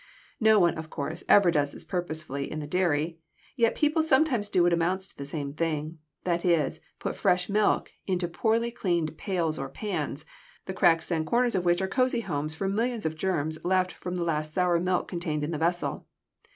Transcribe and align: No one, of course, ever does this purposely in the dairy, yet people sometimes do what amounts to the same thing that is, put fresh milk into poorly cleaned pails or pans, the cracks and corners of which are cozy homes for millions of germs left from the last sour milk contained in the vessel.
No 0.39 0.57
one, 0.57 0.73
of 0.79 0.89
course, 0.89 1.23
ever 1.29 1.51
does 1.51 1.73
this 1.73 1.85
purposely 1.85 2.51
in 2.51 2.59
the 2.59 2.65
dairy, 2.65 3.19
yet 3.55 3.75
people 3.75 4.01
sometimes 4.01 4.49
do 4.49 4.63
what 4.63 4.73
amounts 4.73 5.07
to 5.09 5.15
the 5.15 5.25
same 5.27 5.53
thing 5.53 5.99
that 6.23 6.43
is, 6.43 6.81
put 6.97 7.15
fresh 7.15 7.49
milk 7.49 7.91
into 8.07 8.27
poorly 8.27 8.71
cleaned 8.71 9.15
pails 9.15 9.59
or 9.59 9.69
pans, 9.69 10.25
the 10.65 10.73
cracks 10.73 11.11
and 11.11 11.27
corners 11.27 11.53
of 11.53 11.65
which 11.65 11.83
are 11.83 11.87
cozy 11.87 12.21
homes 12.21 12.55
for 12.55 12.67
millions 12.67 13.05
of 13.05 13.13
germs 13.15 13.63
left 13.63 13.91
from 13.91 14.15
the 14.15 14.23
last 14.23 14.55
sour 14.55 14.79
milk 14.79 15.07
contained 15.07 15.43
in 15.43 15.51
the 15.51 15.59
vessel. 15.59 16.07